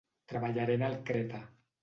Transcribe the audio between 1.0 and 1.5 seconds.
Creta.